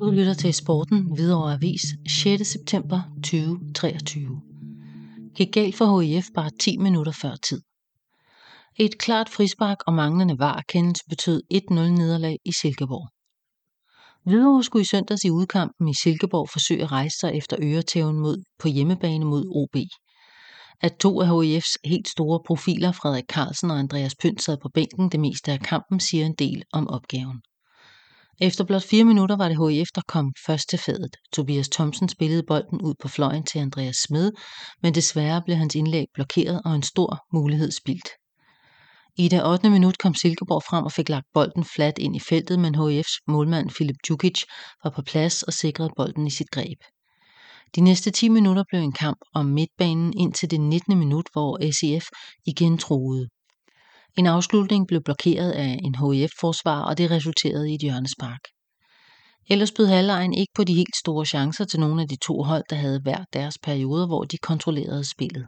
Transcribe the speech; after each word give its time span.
Du 0.00 0.10
lytter 0.10 0.34
til 0.34 0.54
Sporten 0.54 1.14
Hvidovre 1.14 1.52
Avis 1.52 1.80
6. 2.22 2.48
september 2.48 3.00
2023. 3.14 4.40
Gik 5.36 5.52
galt 5.52 5.76
for 5.76 6.00
HIF 6.00 6.26
bare 6.34 6.50
10 6.60 6.76
minutter 6.76 7.12
før 7.12 7.36
tid. 7.36 7.60
Et 8.76 8.98
klart 8.98 9.28
frispark 9.28 9.76
og 9.86 9.94
manglende 9.94 10.38
varekendelse 10.38 11.04
betød 11.08 11.42
1-0 11.54 11.74
nederlag 11.74 12.38
i 12.44 12.52
Silkeborg. 12.52 13.08
Hvidovre 14.24 14.64
skulle 14.64 14.82
i 14.82 14.86
søndags 14.86 15.24
i 15.24 15.30
udkampen 15.30 15.88
i 15.88 15.94
Silkeborg 15.94 16.48
forsøge 16.52 16.82
at 16.82 16.92
rejse 16.92 17.18
sig 17.20 17.34
efter 17.34 17.56
øretæven 17.62 18.18
mod, 18.20 18.42
på 18.58 18.68
hjemmebane 18.68 19.24
mod 19.24 19.44
OB. 19.54 19.76
At 20.80 20.96
to 20.96 21.20
af 21.20 21.26
HIF's 21.26 21.74
helt 21.84 22.08
store 22.08 22.40
profiler, 22.46 22.92
Frederik 22.92 23.24
Carlsen 23.28 23.70
og 23.70 23.78
Andreas 23.78 24.14
Pynt, 24.20 24.42
sad 24.42 24.56
på 24.62 24.68
bænken 24.74 25.08
det 25.12 25.20
meste 25.20 25.52
af 25.52 25.60
kampen, 25.60 26.00
siger 26.00 26.26
en 26.26 26.34
del 26.34 26.62
om 26.72 26.88
opgaven. 26.88 27.40
Efter 28.40 28.64
blot 28.64 28.82
fire 28.82 29.04
minutter 29.04 29.36
var 29.36 29.48
det 29.48 29.70
HIF, 29.70 29.88
der 29.94 30.00
kom 30.08 30.32
først 30.46 30.68
til 30.68 30.78
fadet. 30.78 31.16
Tobias 31.32 31.68
Thomsen 31.68 32.08
spillede 32.08 32.42
bolden 32.42 32.80
ud 32.82 32.94
på 33.02 33.08
fløjen 33.08 33.44
til 33.44 33.58
Andreas 33.58 33.96
Smed, 33.96 34.32
men 34.82 34.94
desværre 34.94 35.42
blev 35.42 35.56
hans 35.56 35.74
indlæg 35.74 36.06
blokeret 36.14 36.62
og 36.64 36.74
en 36.74 36.82
stor 36.82 37.18
mulighed 37.32 37.70
spildt. 37.70 38.08
I 39.16 39.28
det 39.28 39.46
8. 39.46 39.70
minut 39.70 39.98
kom 39.98 40.14
Silkeborg 40.14 40.62
frem 40.62 40.84
og 40.84 40.92
fik 40.92 41.08
lagt 41.08 41.26
bolden 41.34 41.64
fladt 41.64 41.98
ind 41.98 42.16
i 42.16 42.20
feltet, 42.20 42.58
men 42.58 42.74
HIF's 42.74 43.18
målmand 43.26 43.70
Filip 43.70 43.96
Djukic 44.06 44.42
var 44.84 44.90
på 44.90 45.02
plads 45.02 45.42
og 45.42 45.52
sikrede 45.52 45.90
bolden 45.96 46.26
i 46.26 46.30
sit 46.30 46.50
greb. 46.50 46.78
De 47.74 47.80
næste 47.80 48.10
10 48.10 48.28
minutter 48.28 48.64
blev 48.68 48.80
en 48.80 48.92
kamp 48.92 49.18
om 49.34 49.46
midtbanen 49.46 50.12
indtil 50.18 50.50
det 50.50 50.60
19. 50.60 50.98
minut, 50.98 51.26
hvor 51.32 51.72
SEF 51.72 52.06
igen 52.46 52.78
troede. 52.78 53.28
En 54.16 54.26
afslutning 54.26 54.86
blev 54.86 55.02
blokeret 55.02 55.50
af 55.50 55.78
en 55.82 55.94
HIF-forsvar, 55.94 56.82
og 56.82 56.98
det 56.98 57.10
resulterede 57.10 57.70
i 57.70 57.74
et 57.74 57.80
hjørnespark. 57.80 58.40
Ellers 59.50 59.72
bød 59.72 59.86
halvlejen 59.86 60.34
ikke 60.34 60.52
på 60.54 60.64
de 60.64 60.74
helt 60.74 60.96
store 60.96 61.26
chancer 61.26 61.64
til 61.64 61.80
nogle 61.80 62.02
af 62.02 62.08
de 62.08 62.16
to 62.16 62.42
hold, 62.42 62.64
der 62.70 62.76
havde 62.76 63.00
hver 63.02 63.24
deres 63.32 63.58
perioder, 63.62 64.06
hvor 64.06 64.24
de 64.24 64.36
kontrollerede 64.38 65.10
spillet. 65.10 65.46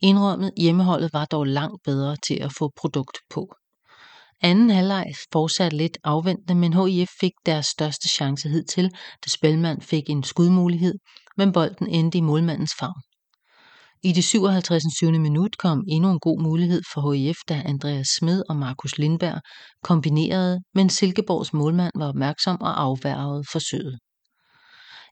Indrømmet 0.00 0.50
hjemmeholdet 0.56 1.12
var 1.12 1.24
dog 1.24 1.46
langt 1.46 1.82
bedre 1.84 2.16
til 2.26 2.34
at 2.34 2.52
få 2.52 2.72
produkt 2.76 3.18
på. 3.30 3.54
Anden 4.40 4.70
halvleg 4.70 5.14
fortsatte 5.32 5.76
lidt 5.76 5.98
afventende, 6.04 6.54
men 6.54 6.72
HIF 6.72 7.10
fik 7.20 7.32
deres 7.46 7.66
største 7.66 8.08
chance 8.08 8.48
hidtil, 8.48 8.90
da 9.24 9.28
Spelmand 9.28 9.80
fik 9.80 10.10
en 10.10 10.22
skudmulighed, 10.22 10.94
men 11.36 11.52
bolden 11.52 11.88
endte 11.88 12.18
i 12.18 12.20
målmandens 12.20 12.72
favn. 12.80 13.02
I 14.06 14.12
det 14.12 14.24
57. 14.24 14.84
minut 15.02 15.58
kom 15.58 15.84
endnu 15.88 16.10
en 16.10 16.20
god 16.20 16.42
mulighed 16.42 16.82
for 16.92 17.12
HIF, 17.12 17.36
da 17.48 17.62
Andreas 17.64 18.08
Smed 18.08 18.42
og 18.48 18.56
Markus 18.56 18.98
Lindberg 18.98 19.40
kombinerede, 19.84 20.60
men 20.74 20.90
Silkeborgs 20.90 21.52
målmand 21.52 21.92
var 21.94 22.08
opmærksom 22.08 22.60
og 22.60 22.82
afværgede 22.82 23.44
forsøget. 23.52 23.98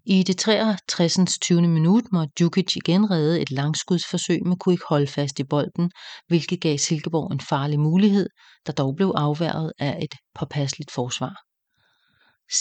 I 0.04 0.22
det 0.22 0.36
63. 0.36 1.38
20. 1.42 1.68
minut 1.68 2.04
måtte 2.12 2.32
Djukic 2.38 2.76
igen 2.76 3.10
redde 3.10 3.40
et 3.40 3.50
langskudsforsøg, 3.50 4.38
men 4.46 4.58
kunne 4.58 4.72
ikke 4.72 4.86
holde 4.88 5.06
fast 5.06 5.38
i 5.38 5.44
bolden, 5.44 5.90
hvilket 6.28 6.60
gav 6.60 6.78
Silkeborg 6.78 7.32
en 7.32 7.40
farlig 7.40 7.80
mulighed, 7.80 8.28
der 8.66 8.72
dog 8.72 8.96
blev 8.96 9.12
afværget 9.16 9.72
af 9.78 9.98
et 10.02 10.14
påpasseligt 10.34 10.90
forsvar. 10.90 11.34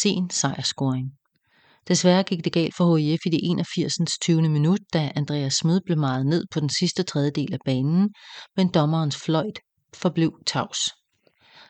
Sen 0.02 0.30
sejrscoring. 0.30 1.12
Desværre 1.88 2.24
gik 2.24 2.44
det 2.44 2.54
galt 2.54 2.76
for 2.76 2.98
HIF 2.98 3.20
i 3.26 3.30
det 3.30 3.40
81. 3.44 3.94
20. 4.22 4.50
minut, 4.50 4.80
da 4.94 5.12
Andreas 5.16 5.54
Smed 5.54 5.82
blev 5.86 5.98
meget 5.98 6.26
ned 6.26 6.46
på 6.52 6.60
den 6.60 6.70
sidste 6.70 7.04
tredjedel 7.04 7.54
af 7.54 7.60
banen, 7.66 8.10
men 8.58 8.68
dommerens 8.68 9.18
fløjt 9.18 9.60
forblev 9.94 10.40
tavs. 10.48 10.80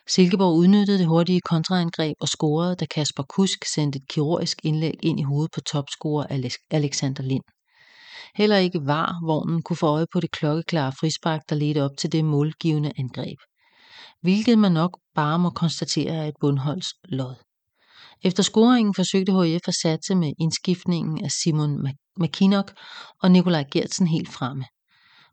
Silkeborg 0.08 0.56
udnyttede 0.56 0.98
det 0.98 1.08
hurtige 1.08 1.42
kontraangreb 1.42 2.16
og 2.22 2.28
scorede, 2.28 2.76
da 2.76 2.86
Kasper 2.86 3.23
Kusk 3.23 3.66
sendte 3.66 4.00
et 4.00 4.08
kirurgisk 4.09 4.58
indlæg 4.64 5.00
ind 5.04 5.20
i 5.20 5.23
hovedet 5.23 5.52
på 5.52 5.62
topscorer 5.62 6.54
Alexander 6.72 7.23
Lind. 7.23 7.44
Heller 8.36 8.58
ikke 8.58 8.80
var 8.86 9.26
vognen 9.26 9.62
kunne 9.62 9.78
få 9.78 9.88
øje 9.88 10.06
på 10.14 10.20
det 10.20 10.32
klokkeklare 10.32 10.92
frispark, 11.00 11.42
der 11.50 11.55
ledte 11.55 11.83
op 11.83 11.98
til 11.98 12.11
det 12.11 12.26
målgivende 12.26 12.92
angreb. 12.98 13.38
Hvilket 14.21 14.58
man 14.58 14.71
nok 14.71 14.98
bare 15.16 15.39
må 15.39 15.50
konstatere 15.50 16.14
er 16.14 16.27
et 16.27 16.36
bundholds 16.42 16.88
lod. 17.04 17.36
Efter 18.23 18.43
scoringen 18.43 18.93
forsøgte 18.93 19.32
HF 19.32 19.67
at 19.67 19.73
satse 19.73 20.15
med 20.15 20.33
indskiftningen 20.39 21.26
af 21.26 21.32
Simon 21.32 21.87
McKinnock 22.20 22.71
og 23.21 23.32
Nikolaj 23.32 23.65
Gertsen 23.71 24.08
helt 24.08 24.30
fremme. 24.30 24.65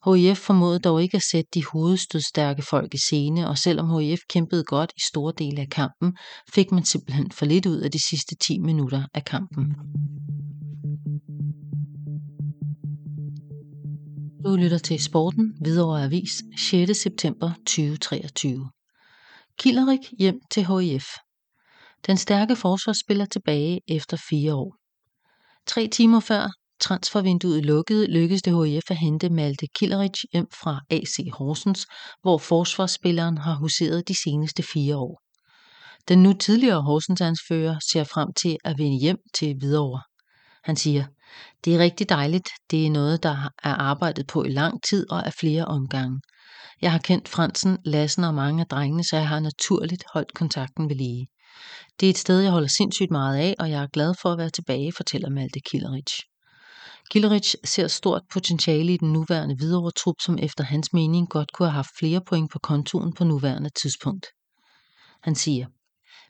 HIF 0.04 0.38
formåede 0.38 0.78
dog 0.78 1.02
ikke 1.02 1.16
at 1.16 1.22
sætte 1.22 1.50
de 1.54 1.64
hovedstødstærke 1.64 2.62
folk 2.62 2.94
i 2.94 2.98
scene, 2.98 3.48
og 3.48 3.58
selvom 3.58 4.00
HIF 4.00 4.20
kæmpede 4.28 4.64
godt 4.64 4.92
i 4.96 5.00
store 5.00 5.32
dele 5.38 5.60
af 5.60 5.68
kampen, 5.68 6.16
fik 6.54 6.72
man 6.72 6.84
simpelthen 6.84 7.30
for 7.30 7.46
lidt 7.46 7.66
ud 7.66 7.76
af 7.76 7.90
de 7.90 8.08
sidste 8.08 8.34
10 8.34 8.58
minutter 8.58 9.02
af 9.14 9.24
kampen. 9.24 9.74
Du 14.44 14.56
lytter 14.56 14.78
til 14.78 15.02
Sporten, 15.02 15.54
Hvidovre 15.60 16.04
Avis, 16.04 16.42
6. 16.56 16.98
september 16.98 17.50
2023. 17.66 18.70
Killerik 19.58 20.00
hjem 20.18 20.40
til 20.50 20.66
HIF. 20.66 21.04
Den 22.06 22.16
stærke 22.16 22.56
forsvarsspiller 22.56 23.24
tilbage 23.24 23.80
efter 23.88 24.16
fire 24.30 24.54
år. 24.54 24.76
Tre 25.66 25.88
timer 25.88 26.20
før 26.20 26.50
transfervinduet 26.80 27.64
lukkede, 27.64 28.06
lykkedes 28.06 28.42
det 28.42 28.66
HIF 28.66 28.90
at 28.90 28.96
hente 28.96 29.30
Malte 29.30 29.66
Killerich 29.66 30.24
hjem 30.32 30.46
fra 30.62 30.80
AC 30.90 31.16
Horsens, 31.32 31.86
hvor 32.22 32.38
forsvarsspilleren 32.38 33.38
har 33.38 33.54
huseret 33.54 34.08
de 34.08 34.22
seneste 34.22 34.62
fire 34.62 34.96
år. 34.96 35.22
Den 36.08 36.22
nu 36.22 36.32
tidligere 36.32 36.82
Horsens-ansfører 36.82 37.78
ser 37.92 38.04
frem 38.04 38.32
til 38.32 38.56
at 38.64 38.78
vende 38.78 39.00
hjem 39.00 39.18
til 39.34 39.54
Hvidovre. 39.58 40.02
Han 40.64 40.76
siger, 40.76 41.04
det 41.64 41.74
er 41.74 41.78
rigtig 41.78 42.08
dejligt. 42.08 42.48
Det 42.70 42.86
er 42.86 42.90
noget, 42.90 43.22
der 43.22 43.50
er 43.62 43.74
arbejdet 43.74 44.26
på 44.26 44.44
i 44.44 44.48
lang 44.48 44.82
tid 44.82 45.10
og 45.10 45.26
af 45.26 45.32
flere 45.32 45.64
omgange. 45.64 46.20
Jeg 46.82 46.92
har 46.92 46.98
kendt 46.98 47.28
Fransen, 47.28 47.78
Lassen 47.84 48.24
og 48.24 48.34
mange 48.34 48.60
af 48.60 48.66
drengene, 48.66 49.04
så 49.04 49.16
jeg 49.16 49.28
har 49.28 49.40
naturligt 49.40 50.04
holdt 50.12 50.34
kontakten 50.34 50.88
ved 50.88 50.96
lige. 50.96 51.26
Det 52.00 52.06
er 52.06 52.10
et 52.10 52.18
sted, 52.18 52.40
jeg 52.40 52.52
holder 52.52 52.68
sindssygt 52.68 53.10
meget 53.10 53.38
af, 53.38 53.54
og 53.58 53.70
jeg 53.70 53.82
er 53.82 53.86
glad 53.86 54.14
for 54.22 54.32
at 54.32 54.38
være 54.38 54.50
tilbage, 54.50 54.92
fortæller 54.92 55.30
Malte 55.30 55.60
Killeric. 55.60 56.12
Killeric 57.10 57.54
ser 57.64 57.88
stort 57.88 58.22
potentiale 58.32 58.94
i 58.94 58.96
den 58.96 59.12
nuværende 59.12 59.58
videre 59.58 59.90
trup, 59.90 60.14
som 60.20 60.38
efter 60.42 60.64
hans 60.64 60.92
mening 60.92 61.28
godt 61.28 61.52
kunne 61.52 61.68
have 61.68 61.74
haft 61.74 61.98
flere 61.98 62.20
point 62.20 62.50
på 62.52 62.58
kontoen 62.58 63.12
på 63.12 63.24
nuværende 63.24 63.70
tidspunkt. 63.82 64.26
Han 65.22 65.34
siger, 65.34 65.66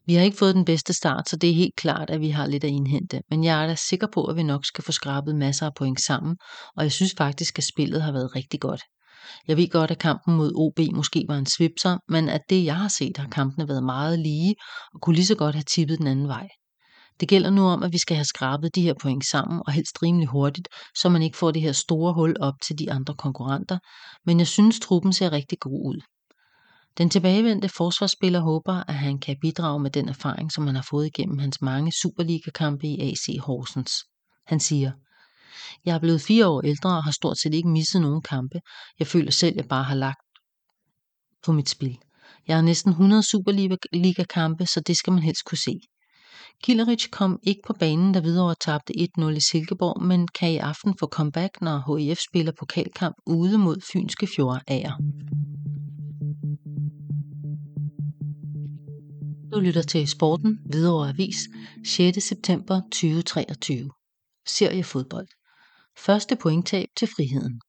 vi 0.06 0.14
har 0.14 0.22
ikke 0.22 0.36
fået 0.36 0.54
den 0.54 0.64
bedste 0.64 0.92
start, 0.92 1.28
så 1.28 1.36
det 1.36 1.50
er 1.50 1.54
helt 1.54 1.76
klart, 1.76 2.10
at 2.10 2.20
vi 2.20 2.30
har 2.30 2.46
lidt 2.46 2.64
at 2.64 2.70
indhente, 2.70 3.20
men 3.30 3.44
jeg 3.44 3.62
er 3.62 3.66
da 3.66 3.74
sikker 3.74 4.06
på, 4.12 4.24
at 4.24 4.36
vi 4.36 4.42
nok 4.42 4.64
skal 4.64 4.84
få 4.84 4.92
skrabet 4.92 5.36
masser 5.36 5.66
af 5.66 5.74
point 5.74 6.00
sammen, 6.00 6.36
og 6.76 6.82
jeg 6.82 6.92
synes 6.92 7.14
faktisk, 7.18 7.58
at 7.58 7.64
spillet 7.64 8.02
har 8.02 8.12
været 8.12 8.36
rigtig 8.36 8.60
godt. 8.60 8.82
Jeg 9.48 9.56
ved 9.56 9.68
godt, 9.68 9.90
at 9.90 9.98
kampen 9.98 10.36
mod 10.36 10.52
OB 10.54 10.94
måske 10.94 11.24
var 11.28 11.36
en 11.36 11.46
svipser, 11.46 11.98
men 12.08 12.28
at 12.28 12.40
det 12.50 12.64
jeg 12.64 12.76
har 12.76 12.88
set, 12.88 13.16
har 13.16 13.28
kampene 13.28 13.68
været 13.68 13.82
meget 13.84 14.18
lige 14.18 14.54
og 14.94 15.00
kunne 15.00 15.16
lige 15.16 15.26
så 15.26 15.34
godt 15.34 15.54
have 15.54 15.64
tippet 15.74 15.98
den 15.98 16.06
anden 16.06 16.28
vej. 16.28 16.48
Det 17.20 17.28
gælder 17.28 17.50
nu 17.50 17.62
om, 17.62 17.82
at 17.82 17.92
vi 17.92 17.98
skal 17.98 18.16
have 18.16 18.24
skrabet 18.24 18.74
de 18.74 18.82
her 18.82 18.94
point 19.02 19.26
sammen, 19.26 19.62
og 19.66 19.72
helst 19.72 20.02
rimelig 20.02 20.28
hurtigt, 20.28 20.68
så 20.96 21.08
man 21.08 21.22
ikke 21.22 21.36
får 21.36 21.50
det 21.50 21.62
her 21.62 21.72
store 21.72 22.14
hul 22.14 22.36
op 22.40 22.54
til 22.62 22.78
de 22.78 22.92
andre 22.92 23.14
konkurrenter, 23.14 23.78
men 24.26 24.38
jeg 24.38 24.46
synes, 24.46 24.80
truppen 24.80 25.12
ser 25.12 25.32
rigtig 25.32 25.58
god 25.58 25.86
ud. 25.86 26.00
Den 26.98 27.10
tilbagevendte 27.10 27.68
forsvarsspiller 27.68 28.40
håber, 28.40 28.84
at 28.88 28.94
han 28.94 29.18
kan 29.18 29.36
bidrage 29.40 29.80
med 29.80 29.90
den 29.90 30.08
erfaring, 30.08 30.52
som 30.52 30.66
han 30.66 30.76
har 30.76 30.86
fået 30.90 31.06
igennem 31.06 31.38
hans 31.38 31.60
mange 31.60 31.92
Superliga-kampe 31.92 32.86
i 32.86 33.00
AC 33.10 33.38
Horsens. 33.40 33.92
Han 34.46 34.60
siger, 34.60 34.92
jeg 35.84 35.94
er 35.94 35.98
blevet 35.98 36.20
fire 36.20 36.46
år 36.48 36.62
ældre 36.62 36.90
og 36.90 37.04
har 37.04 37.12
stort 37.12 37.38
set 37.38 37.54
ikke 37.54 37.68
misset 37.68 38.00
nogen 38.02 38.22
kampe. 38.22 38.60
Jeg 38.98 39.06
føler 39.06 39.30
selv, 39.30 39.52
at 39.52 39.56
jeg 39.56 39.68
bare 39.68 39.84
har 39.84 39.94
lagt 39.94 40.20
på 41.44 41.52
mit 41.52 41.68
spil. 41.68 41.98
Jeg 42.48 42.56
har 42.56 42.62
næsten 42.62 42.90
100 42.90 43.22
Superliga-kampe, 43.22 44.66
så 44.66 44.80
det 44.80 44.96
skal 44.96 45.12
man 45.12 45.22
helst 45.22 45.44
kunne 45.44 45.58
se. 45.58 45.80
Killerich 46.62 47.10
kom 47.10 47.38
ikke 47.42 47.60
på 47.66 47.72
banen, 47.72 48.12
da 48.12 48.20
Hvidovre 48.20 48.54
tabte 48.60 48.92
1-0 49.18 49.28
i 49.28 49.40
Silkeborg, 49.40 50.02
men 50.02 50.28
kan 50.28 50.52
i 50.52 50.56
aften 50.56 50.94
få 50.98 51.06
comeback, 51.06 51.60
når 51.60 51.98
HIF 51.98 52.18
spiller 52.28 52.52
pokalkamp 52.58 53.16
ude 53.26 53.58
mod 53.58 53.76
Fynske 53.92 54.26
Fjordager. 54.36 54.92
Du 59.52 59.60
lytter 59.60 59.82
til 59.82 60.08
Sporten, 60.08 60.58
Hvidovre 60.70 61.08
Avis, 61.08 61.36
6. 61.86 62.22
september 62.22 62.80
2023. 62.80 63.90
Seriefodbold. 64.46 65.37
Første 66.06 66.36
pointtab 66.36 66.88
til 66.96 67.08
friheden. 67.16 67.60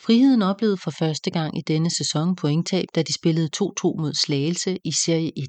Friheden 0.00 0.42
oplevede 0.42 0.76
for 0.76 0.90
første 0.90 1.30
gang 1.30 1.58
i 1.58 1.60
denne 1.60 1.90
sæson 1.90 2.36
pointtab, 2.36 2.84
da 2.94 3.02
de 3.02 3.14
spillede 3.14 3.50
2-2 3.56 3.60
mod 3.84 4.14
Slagelse 4.14 4.78
i 4.84 4.92
Serie 5.04 5.32
1. 5.36 5.44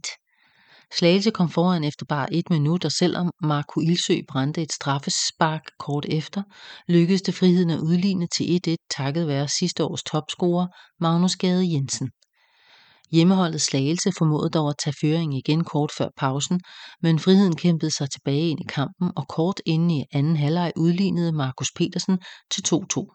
Slagelse 0.93 1.31
kom 1.31 1.49
foran 1.49 1.83
efter 1.83 2.05
bare 2.05 2.33
et 2.33 2.49
minut, 2.49 2.85
og 2.85 2.91
selvom 2.91 3.31
Marco 3.41 3.79
Ilsø 3.79 4.19
brændte 4.29 4.61
et 4.61 4.71
straffespark 4.71 5.61
kort 5.79 6.05
efter, 6.09 6.43
lykkedes 6.87 7.21
det 7.21 7.33
friheden 7.33 7.69
at 7.69 7.79
udligne 7.79 8.27
til 8.27 8.59
1-1 8.67 8.75
takket 8.97 9.27
være 9.27 9.47
sidste 9.47 9.83
års 9.83 10.03
topscorer 10.03 10.67
Magnus 10.99 11.35
Gade 11.35 11.73
Jensen. 11.73 12.09
Hjemmeholdet 13.11 13.61
Slagelse 13.61 14.11
formåede 14.17 14.49
dog 14.49 14.69
at 14.69 14.75
tage 14.83 14.95
føringen 15.01 15.37
igen 15.37 15.63
kort 15.63 15.91
før 15.97 16.09
pausen, 16.17 16.61
men 17.01 17.19
friheden 17.19 17.55
kæmpede 17.55 17.91
sig 17.91 18.09
tilbage 18.09 18.49
ind 18.49 18.59
i 18.59 18.65
kampen 18.69 19.11
og 19.15 19.27
kort 19.27 19.61
inden 19.65 19.91
i 19.91 20.03
anden 20.11 20.35
halvleg 20.35 20.71
udlignede 20.75 21.31
Markus 21.31 21.71
Petersen 21.75 22.19
til 22.51 22.63
2-2. 22.73 23.13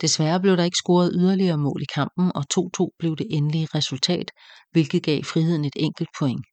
Desværre 0.00 0.40
blev 0.40 0.56
der 0.56 0.64
ikke 0.64 0.76
scoret 0.76 1.10
yderligere 1.14 1.58
mål 1.58 1.82
i 1.82 1.92
kampen, 1.94 2.32
og 2.34 2.44
2-2 2.54 2.96
blev 2.98 3.16
det 3.16 3.26
endelige 3.30 3.68
resultat, 3.74 4.30
hvilket 4.72 5.02
gav 5.02 5.24
friheden 5.24 5.64
et 5.64 5.76
enkelt 5.76 6.08
point. 6.18 6.44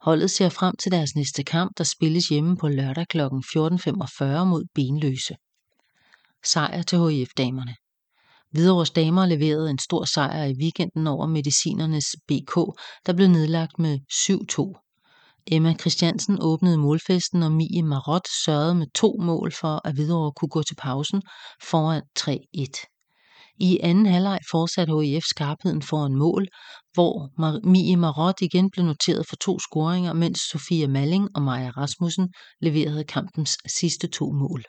Holdet 0.00 0.30
ser 0.30 0.48
frem 0.48 0.76
til 0.76 0.92
deres 0.92 1.14
næste 1.16 1.42
kamp, 1.42 1.72
der 1.78 1.84
spilles 1.84 2.28
hjemme 2.28 2.56
på 2.56 2.68
lørdag 2.68 3.06
kl. 3.08 3.20
14.45 3.20 4.44
mod 4.44 4.64
Benløse. 4.74 5.34
Sejr 6.44 6.82
til 6.82 6.98
HIF-damerne. 6.98 7.74
Hvidovres 8.54 8.90
damer 8.90 9.26
leverede 9.26 9.70
en 9.70 9.78
stor 9.78 10.04
sejr 10.04 10.44
i 10.44 10.54
weekenden 10.60 11.06
over 11.06 11.26
Medicinernes 11.26 12.06
BK, 12.28 12.54
der 13.06 13.12
blev 13.16 13.28
nedlagt 13.28 13.78
med 13.78 13.98
7-2. 14.12 15.44
Emma 15.46 15.74
Christiansen 15.80 16.38
åbnede 16.40 16.78
målfesten, 16.78 17.42
og 17.42 17.52
Mie 17.52 17.82
Marot 17.82 18.28
sørgede 18.44 18.74
med 18.74 18.86
to 18.94 19.16
mål 19.20 19.52
for, 19.52 19.80
at 19.84 19.94
Hvidovre 19.94 20.32
kunne 20.32 20.48
gå 20.48 20.62
til 20.62 20.74
pausen 20.74 21.22
foran 21.62 22.02
3-1. 22.18 23.54
I 23.60 23.78
anden 23.82 24.06
halvleg 24.06 24.38
fortsatte 24.50 24.92
HIF 25.02 25.24
skarpheden 25.24 25.82
foran 25.82 26.14
mål, 26.14 26.46
hvor 26.92 27.30
Mie 27.68 27.96
Marot 27.96 28.40
igen 28.40 28.70
blev 28.70 28.84
noteret 28.84 29.26
for 29.28 29.36
to 29.36 29.58
scoringer, 29.58 30.12
mens 30.12 30.40
Sofia 30.52 30.86
Malling 30.86 31.28
og 31.34 31.42
Maja 31.42 31.70
Rasmussen 31.70 32.28
leverede 32.60 33.04
kampens 33.04 33.56
sidste 33.78 34.06
to 34.06 34.32
mål. 34.32 34.64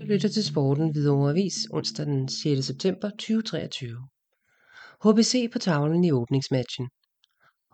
Du 0.00 0.04
lytter 0.04 0.28
til 0.28 0.44
Sporten 0.44 0.90
Hvidovre 0.92 1.30
Avis 1.30 1.68
onsdag 1.70 2.06
den 2.06 2.28
6. 2.28 2.66
september 2.66 3.10
2023. 3.10 4.08
HBC 5.04 5.50
på 5.52 5.58
tavlen 5.58 6.04
i 6.04 6.12
åbningsmatchen. 6.12 6.88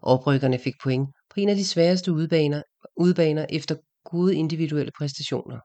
Oprykkerne 0.03 0.59
fik 0.59 0.75
point 0.83 1.09
på 1.31 1.41
en 1.41 1.49
af 1.49 1.57
de 1.57 1.65
sværeste 1.65 2.13
udbaner, 2.13 2.63
udbaner 2.97 3.47
efter 3.51 3.77
gode 4.05 4.35
individuelle 4.35 4.93
præstationer. 4.99 5.59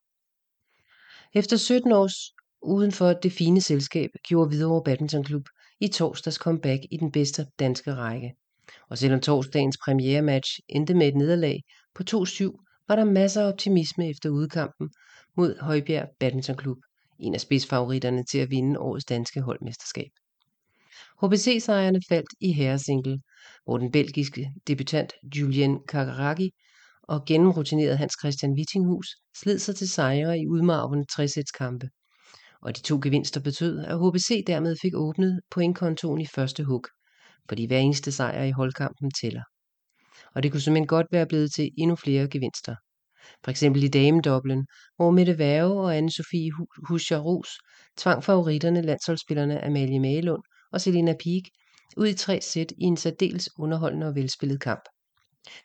Efter 1.33 1.57
17 1.57 1.91
års 1.91 2.33
uden 2.61 2.91
for 2.91 3.13
det 3.13 3.31
fine 3.31 3.61
selskab 3.61 4.09
gjorde 4.27 4.49
Hvidovre 4.49 4.83
Badminton 4.83 5.23
Klub 5.23 5.43
i 5.79 5.87
torsdags 5.87 6.35
comeback 6.35 6.81
i 6.91 6.97
den 6.97 7.11
bedste 7.11 7.45
danske 7.59 7.95
række. 7.95 8.33
Og 8.89 8.97
selvom 8.97 9.21
torsdagens 9.21 9.77
premiere-match 9.85 10.59
endte 10.69 10.93
med 10.93 11.07
et 11.07 11.15
nederlag 11.15 11.63
på 11.95 12.03
2-7, 12.11 12.83
var 12.87 12.95
der 12.95 13.03
masser 13.03 13.41
af 13.41 13.47
optimisme 13.51 14.09
efter 14.09 14.29
udkampen 14.29 14.89
mod 15.37 15.59
Højbjerg 15.59 16.07
Badminton 16.19 16.57
Klub, 16.57 16.77
en 17.19 17.33
af 17.33 17.41
spidsfavoritterne 17.41 18.23
til 18.23 18.37
at 18.37 18.49
vinde 18.49 18.79
årets 18.79 19.05
danske 19.05 19.41
holdmesterskab. 19.41 20.09
HBC-sejrene 21.23 22.01
faldt 22.09 22.29
i 22.41 22.53
herresingle, 22.53 23.19
hvor 23.65 23.77
den 23.77 23.91
belgiske 23.91 24.51
debutant 24.67 25.13
Julien 25.35 25.79
Kakaraki 25.87 26.51
og 27.03 27.25
gennemrutineret 27.25 27.97
Hans 27.97 28.13
Christian 28.19 28.53
Wittinghus 28.53 29.07
sled 29.37 29.59
sig 29.59 29.75
til 29.75 29.89
sejre 29.89 30.39
i 30.39 30.47
udmarvende 30.47 31.05
træsætskampe. 31.05 31.89
Og 32.61 32.77
de 32.77 32.81
to 32.81 32.99
gevinster 33.03 33.41
betød, 33.41 33.79
at 33.79 33.97
HBC 33.99 34.43
dermed 34.47 34.75
fik 34.81 34.95
åbnet 34.95 35.39
pointkontoen 35.51 36.21
i 36.21 36.25
første 36.25 36.63
hug, 36.63 36.85
fordi 37.49 37.65
hver 37.65 37.79
eneste 37.79 38.11
sejr 38.11 38.43
i 38.43 38.51
holdkampen 38.51 39.11
tæller. 39.21 39.43
Og 40.35 40.43
det 40.43 40.51
kunne 40.51 40.61
simpelthen 40.61 40.87
godt 40.87 41.07
være 41.11 41.27
blevet 41.27 41.53
til 41.53 41.71
endnu 41.77 41.95
flere 41.95 42.27
gevinster. 42.27 42.75
For 43.43 43.51
eksempel 43.51 43.83
i 43.83 43.87
damedoblen, 43.87 44.67
hvor 44.95 45.11
Mette 45.11 45.37
Værge 45.37 45.81
og 45.81 45.97
Anne-Sophie 45.97 46.65
Huscher 46.87 47.17
Ros 47.17 47.49
tvang 47.97 48.23
favoritterne 48.23 48.81
landsholdsspillerne 48.81 49.65
Amalie 49.65 49.99
Malund 49.99 50.43
og 50.71 50.81
Selina 50.81 51.13
Peak 51.13 51.43
ud 51.97 52.07
i 52.07 52.13
tre 52.13 52.41
sæt 52.41 52.71
i 52.71 52.83
en 52.83 52.97
særdeles 52.97 53.49
underholdende 53.57 54.07
og 54.07 54.15
velspillet 54.15 54.61
kamp. 54.61 54.81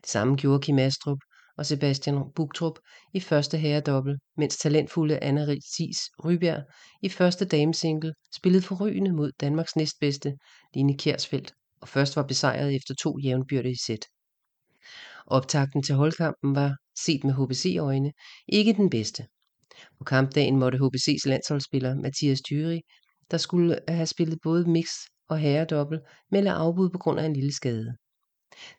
Det 0.00 0.10
samme 0.10 0.36
gjorde 0.36 0.60
Kim 0.62 0.78
Astrup 0.78 1.18
og 1.58 1.66
Sebastian 1.66 2.22
Bugtrup 2.34 2.78
i 3.14 3.20
første 3.20 3.58
herredobbel, 3.58 4.18
mens 4.36 4.56
talentfulde 4.56 5.18
Anna 5.18 5.44
Ries 5.44 5.98
Rybjerg 6.24 6.62
i 7.02 7.08
første 7.08 7.44
damesingle 7.44 8.14
spillede 8.36 8.62
forrygende 8.62 9.12
mod 9.12 9.32
Danmarks 9.40 9.76
næstbedste 9.76 10.34
Line 10.74 10.98
Kjærsfeldt 10.98 11.52
og 11.80 11.88
først 11.88 12.16
var 12.16 12.22
besejret 12.22 12.76
efter 12.76 12.94
to 12.94 13.18
jævnbyrdige 13.18 13.84
sæt. 13.86 14.06
Optakten 15.32 15.82
til 15.82 15.94
holdkampen 15.94 16.54
var, 16.54 16.76
set 17.04 17.24
med 17.24 17.34
HBC-øjne, 17.34 18.12
ikke 18.48 18.72
den 18.72 18.90
bedste. 18.90 19.26
På 19.98 20.04
kampdagen 20.04 20.58
måtte 20.58 20.78
HBC's 20.78 21.28
landsholdsspiller 21.28 21.94
Mathias 21.94 22.40
Thyri, 22.40 22.80
der 23.30 23.36
skulle 23.36 23.78
have 23.88 24.06
spillet 24.06 24.38
både 24.42 24.70
mix 24.70 24.86
og 25.28 25.38
herredobbel, 25.38 26.00
melde 26.30 26.50
afbud 26.50 26.90
på 26.90 26.98
grund 26.98 27.20
af 27.20 27.24
en 27.24 27.32
lille 27.32 27.54
skade. 27.54 27.94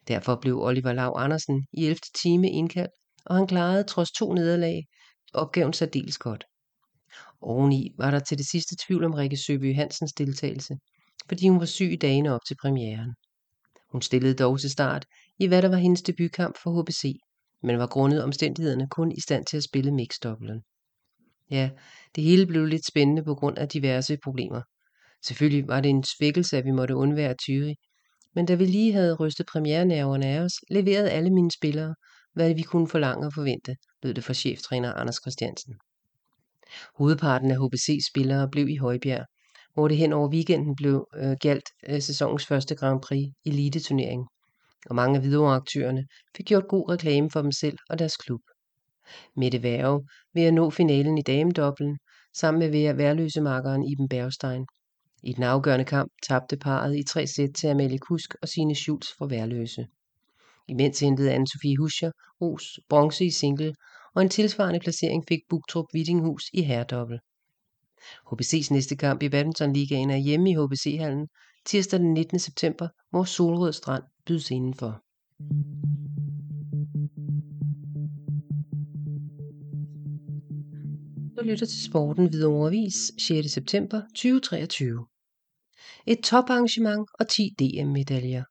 Derfor 0.08 0.36
blev 0.42 0.62
Oliver 0.62 0.94
Lav 0.94 1.14
Andersen 1.18 1.66
i 1.74 1.86
11. 1.86 1.98
time 2.24 2.50
indkaldt, 2.50 2.92
og 3.26 3.36
han 3.36 3.48
klarede 3.48 3.84
trods 3.84 4.12
to 4.12 4.34
nederlag 4.34 4.84
opgaven 5.34 5.74
særdeles 5.74 6.18
godt. 6.18 6.44
Oveni 7.42 7.90
var 7.98 8.12
der 8.12 8.20
til 8.20 8.38
det 8.38 8.46
sidste 8.46 8.76
tvivl 8.88 9.04
om 9.04 9.14
Rikke 9.14 9.38
Søby 9.38 9.76
Hansens 9.76 10.14
deltagelse, 10.14 10.76
fordi 11.28 11.48
hun 11.48 11.60
var 11.60 11.66
syg 11.66 11.92
i 11.92 11.96
dagene 11.96 12.34
op 12.34 12.46
til 12.48 12.56
premieren. 12.62 13.14
Hun 13.92 14.02
stillede 14.02 14.34
dog 14.34 14.60
til 14.60 14.70
start 14.70 15.06
i 15.40 15.48
hvad 15.48 15.62
der 15.62 15.70
var 15.70 15.78
hendes 15.78 16.02
debutkamp 16.02 16.58
for 16.64 16.82
HBC, 16.82 17.20
men 17.64 17.80
var 17.80 17.88
grundet 17.88 18.24
omstændighederne 18.24 18.88
kun 18.90 19.12
i 19.12 19.22
stand 19.22 19.46
til 19.46 19.58
at 19.58 19.64
spille 19.64 19.92
mixdoblen. 19.92 20.62
Ja, 21.52 21.70
det 22.16 22.24
hele 22.24 22.46
blev 22.46 22.66
lidt 22.66 22.86
spændende 22.86 23.24
på 23.24 23.36
grund 23.36 23.58
af 23.58 23.70
diverse 23.70 24.18
problemer. 24.24 24.62
Selvfølgelig 25.26 25.68
var 25.68 25.82
det 25.82 25.90
en 25.90 26.04
svækkelse, 26.04 26.58
at 26.58 26.66
vi 26.66 26.72
måtte 26.72 26.96
undvære 26.96 27.36
Thyri, 27.44 27.76
men 28.36 28.46
da 28.46 28.56
vi 28.56 28.66
lige 28.66 28.94
havde 28.94 29.16
rystet 29.16 29.46
premiernerverne 29.46 30.26
af 30.26 30.40
os, 30.40 30.54
leverede 30.70 31.12
alle 31.12 31.30
mine 31.30 31.52
spillere, 31.52 31.96
hvad 32.34 32.54
vi 32.54 32.62
kunne 32.62 32.88
forlange 32.88 33.28
og 33.28 33.34
forvente, 33.34 33.76
lød 34.04 34.14
det 34.14 34.24
fra 34.24 34.34
cheftræner 34.34 34.94
Anders 34.94 35.20
Christiansen. 35.24 35.74
Hovedparten 36.98 37.52
af 37.52 37.58
HBC-spillere 37.58 38.50
blev 38.50 38.68
i 38.70 38.78
Højbjerg, 38.78 39.26
hvor 39.74 39.88
det 39.88 39.98
hen 39.98 40.14
over 40.14 40.30
weekenden 40.30 40.76
blev 40.76 41.08
øh, 41.18 41.38
galt 41.42 41.70
øh, 41.90 42.02
sæsonens 42.02 42.46
første 42.46 42.76
Grand 42.76 43.02
Prix 43.02 43.28
elite-turnering, 43.46 44.28
og 44.86 44.96
mange 44.96 45.18
af 45.18 45.24
videoaktørerne 45.24 46.06
fik 46.38 46.46
gjort 46.46 46.68
god 46.68 46.90
reklame 46.90 47.30
for 47.30 47.42
dem 47.42 47.52
selv 47.52 47.78
og 47.90 48.00
deres 48.00 48.18
klub. 48.18 48.42
Mette 49.38 49.64
Værge 49.64 50.08
ved 50.34 50.44
at 50.44 50.54
nå 50.54 50.70
finalen 50.70 51.18
i 51.18 51.22
damedobbelen, 51.22 51.98
sammen 52.34 52.60
med 52.60 52.70
Vera 52.70 52.94
værløse 52.94 53.42
makkeren 53.42 53.84
Iben 53.84 54.10
Bergstein. 54.10 54.66
I 55.24 55.34
den 55.34 55.44
afgørende 55.44 55.86
kamp 55.86 56.12
tabte 56.28 56.58
parret 56.58 56.98
i 56.98 57.04
tre 57.04 57.28
sæt 57.28 57.50
til 57.56 57.68
Amalie 57.68 58.00
Kusk 58.00 58.36
og 58.42 58.48
Signe 58.48 58.76
Schultz 58.76 59.08
for 59.18 59.28
værløse. 59.28 59.88
Imens 60.68 61.00
hentede 61.00 61.36
Anne-Sophie 61.36 61.78
Huscher 61.80 62.12
Ros 62.42 62.80
bronze 62.90 63.26
i 63.26 63.32
single, 63.32 63.74
og 64.16 64.22
en 64.22 64.30
tilsvarende 64.30 64.80
placering 64.80 65.24
fik 65.28 65.40
Bugtrup 65.50 65.86
Vittinghus 65.94 66.44
i 66.54 66.62
herredobbel. 66.62 67.20
HBC's 68.32 68.74
næste 68.74 68.96
kamp 68.96 69.24
i 69.24 69.30
badmintonligaen 69.30 70.10
er 70.10 70.18
hjemme 70.18 70.50
i 70.52 70.54
HBC-hallen 70.54 71.28
tirsdag 71.66 72.00
den 72.00 72.14
19. 72.14 72.40
september, 72.40 72.88
hvor 73.10 73.24
Solrød 73.24 73.74
Strand 73.74 74.04
bydes 74.26 74.52
indenfor. 74.52 75.02
Du 81.38 81.44
lytter 81.44 81.66
til 81.66 81.84
Sporten 81.84 82.30
Hvidovre 82.30 82.68
Avis 82.68 83.12
6. 83.20 83.50
september 83.50 84.02
2023. 84.02 85.06
Et 86.08 86.20
toparrangement 86.24 87.10
og 87.20 87.28
10 87.28 87.50
DM-medaljer. 87.60 88.44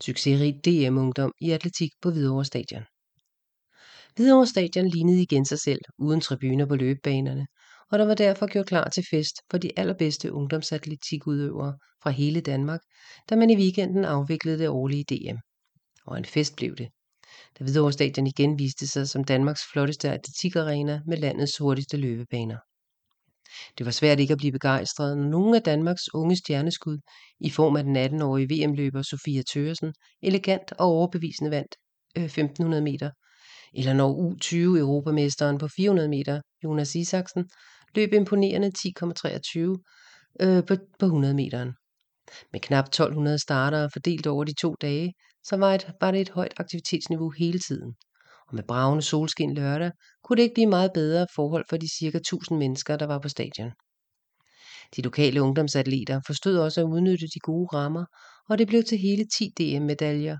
Succesrig 0.00 0.54
DM-ungdom 0.64 1.32
i 1.40 1.50
atletik 1.50 1.90
på 2.02 2.10
Hvidovre 2.10 2.44
Stadion. 2.44 2.82
Hvidovre 4.16 4.46
Stadion 4.46 4.88
lignede 4.88 5.22
igen 5.22 5.44
sig 5.44 5.58
selv, 5.58 5.80
uden 5.98 6.20
tribuner 6.20 6.66
på 6.66 6.76
løbebanerne, 6.76 7.46
og 7.90 7.98
der 7.98 8.04
var 8.04 8.14
derfor 8.14 8.46
gjort 8.46 8.66
klar 8.66 8.88
til 8.88 9.04
fest 9.10 9.34
for 9.50 9.58
de 9.58 9.70
allerbedste 9.76 10.32
ungdomsatletikudøvere 10.32 11.78
fra 12.02 12.10
hele 12.10 12.40
Danmark, 12.40 12.80
da 13.30 13.36
man 13.36 13.50
i 13.50 13.56
weekenden 13.56 14.04
afviklede 14.04 14.58
det 14.58 14.68
årlige 14.68 15.04
DM. 15.04 15.36
Og 16.06 16.18
en 16.18 16.24
fest 16.24 16.56
blev 16.56 16.76
det. 16.76 16.88
Da 17.58 17.64
Hvidovre 17.64 17.92
Stadion 17.92 18.26
igen 18.26 18.58
viste 18.58 18.86
sig 18.86 19.08
som 19.08 19.24
Danmarks 19.24 19.62
flotteste 19.72 20.10
atletikarena 20.10 21.00
med 21.06 21.16
landets 21.16 21.58
hurtigste 21.58 21.96
løbebaner. 21.96 22.56
Det 23.78 23.86
var 23.86 23.92
svært 23.92 24.20
ikke 24.20 24.32
at 24.32 24.38
blive 24.38 24.52
begejstret, 24.52 25.18
når 25.18 25.28
nogle 25.28 25.56
af 25.56 25.62
Danmarks 25.62 26.14
unge 26.14 26.36
stjerneskud, 26.36 26.98
i 27.40 27.50
form 27.50 27.76
af 27.76 27.84
den 27.84 27.96
18-årige 27.96 28.66
VM-løber 28.66 29.02
Sofia 29.02 29.42
Tøresen, 29.42 29.92
elegant 30.22 30.72
og 30.72 30.86
overbevisende 30.86 31.50
vandt 31.50 31.74
øh, 32.16 32.24
1500 32.24 32.82
meter, 32.82 33.10
eller 33.74 33.92
når 33.92 34.10
U20-europamesteren 34.14 35.58
på 35.58 35.68
400 35.68 36.08
meter, 36.08 36.40
Jonas 36.64 36.94
Isaksen, 36.94 37.44
løb 37.94 38.12
imponerende 38.12 38.70
10,23 38.78 39.58
øh, 40.40 40.66
på, 40.66 40.76
på 40.98 41.06
100 41.06 41.34
meteren. 41.34 41.72
Med 42.52 42.60
knap 42.60 42.84
1200 42.84 43.38
startere 43.38 43.90
fordelt 43.92 44.26
over 44.26 44.44
de 44.44 44.54
to 44.54 44.74
dage, 44.80 45.12
så 45.44 45.56
var, 45.56 45.74
et, 45.74 45.92
var 46.00 46.10
det 46.10 46.20
et 46.20 46.30
højt 46.30 46.54
aktivitetsniveau 46.56 47.30
hele 47.30 47.58
tiden. 47.58 47.94
Og 48.48 48.54
med 48.54 48.62
bravende 48.68 49.02
solskin 49.02 49.54
lørdag 49.54 49.92
kunne 50.24 50.36
det 50.36 50.42
ikke 50.42 50.54
blive 50.54 50.66
meget 50.66 50.90
bedre 50.94 51.26
forhold 51.34 51.64
for 51.68 51.76
de 51.76 51.88
cirka 51.98 52.18
1000 52.18 52.58
mennesker, 52.58 52.96
der 52.96 53.06
var 53.06 53.18
på 53.18 53.28
stadion. 53.28 53.70
De 54.96 55.02
lokale 55.02 55.42
ungdomsatleter 55.42 56.20
forstod 56.26 56.56
også 56.56 56.80
at 56.80 56.84
udnytte 56.84 57.26
de 57.26 57.40
gode 57.40 57.68
rammer, 57.76 58.04
og 58.48 58.58
det 58.58 58.66
blev 58.66 58.84
til 58.84 58.98
hele 58.98 59.24
10 59.38 59.52
DM-medaljer, 59.58 60.36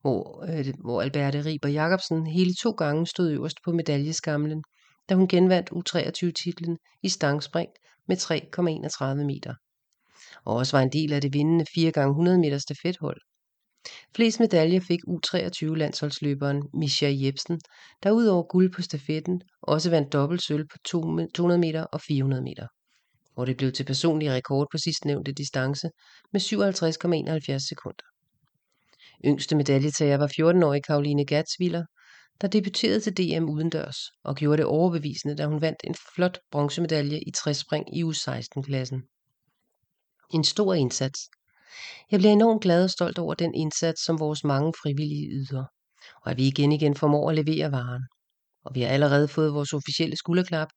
hvor, 0.00 0.44
øh, 0.48 0.74
hvor 0.84 1.02
Alberte 1.02 1.44
Riber 1.44 1.68
Jacobsen 1.68 2.26
hele 2.26 2.54
to 2.62 2.70
gange 2.70 3.06
stod 3.06 3.30
øverst 3.30 3.56
på 3.64 3.72
medaljeskamlen, 3.72 4.62
da 5.08 5.14
hun 5.14 5.28
genvandt 5.28 5.70
U23-titlen 5.70 6.78
i 7.02 7.08
stangspring 7.08 7.70
med 8.08 8.16
3,31 8.16 9.24
meter. 9.26 9.54
Og 10.44 10.56
også 10.56 10.76
var 10.76 10.82
en 10.82 10.92
del 10.92 11.12
af 11.12 11.20
det 11.20 11.32
vindende 11.32 11.64
4x100 11.78 12.40
meter 12.40 12.58
stafethold. 12.58 13.20
Flest 14.16 14.40
medaljer 14.40 14.80
fik 14.80 15.00
U23-landsholdsløberen 15.08 16.62
Misha 16.74 17.10
Jebsen, 17.12 17.60
der 18.02 18.10
udover 18.10 18.42
guld 18.42 18.72
på 18.72 18.82
stafetten 18.82 19.42
også 19.62 19.90
vandt 19.90 20.12
dobbelt 20.12 20.42
sølv 20.42 20.68
på 20.68 20.78
200 20.84 21.60
meter 21.60 21.82
og 21.82 22.00
400 22.00 22.42
meter, 22.42 22.66
hvor 23.34 23.44
det 23.44 23.56
blev 23.56 23.72
til 23.72 23.84
personlig 23.84 24.30
rekord 24.30 24.66
på 24.72 24.78
sidstnævnte 24.78 25.32
distance 25.32 25.90
med 26.32 26.40
57,71 26.40 27.68
sekunder. 27.68 28.06
Yngste 29.24 29.56
medaljetager 29.56 30.16
var 30.16 30.26
14-årige 30.26 30.82
Karoline 30.82 31.26
Gatsviller, 31.26 31.84
der 32.40 32.48
debuterede 32.48 33.00
til 33.00 33.16
DM 33.16 33.44
udendørs 33.44 33.96
og 34.24 34.36
gjorde 34.36 34.56
det 34.56 34.66
overbevisende, 34.66 35.36
da 35.36 35.46
hun 35.46 35.60
vandt 35.60 35.78
en 35.84 35.94
flot 36.14 36.38
bronzemedalje 36.50 37.20
i 37.26 37.30
træspring 37.30 37.96
i 37.96 38.04
U16-klassen. 38.04 39.02
En 40.34 40.44
stor 40.44 40.74
indsats. 40.74 41.20
Jeg 42.10 42.20
bliver 42.20 42.32
enormt 42.32 42.62
glad 42.62 42.84
og 42.84 42.90
stolt 42.90 43.18
over 43.18 43.34
den 43.34 43.54
indsats, 43.54 44.04
som 44.04 44.20
vores 44.20 44.44
mange 44.44 44.72
frivillige 44.82 45.28
yder, 45.30 45.64
og 46.22 46.30
at 46.30 46.36
vi 46.36 46.46
igen 46.46 46.72
igen 46.72 46.94
formår 46.94 47.30
at 47.30 47.36
levere 47.36 47.72
varen. 47.72 48.02
Og 48.64 48.74
vi 48.74 48.80
har 48.80 48.88
allerede 48.88 49.28
fået 49.28 49.54
vores 49.54 49.72
officielle 49.72 50.16
skulderklap, 50.16 50.68